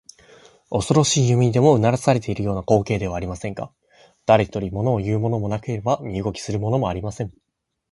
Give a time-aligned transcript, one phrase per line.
[0.71, 3.71] おそろしい夢にでもうなされているような光景ではありませんか。
[4.25, 7.31] だれひとり、ものをいうものもなければ身動きするものもありません。